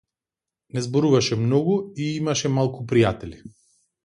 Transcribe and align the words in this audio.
Не 0.77 0.81
зборуваше 0.85 1.37
многу 1.43 1.75
и 2.01 2.09
имаше 2.23 2.53
малку 2.57 2.89
пријатели. 2.95 3.41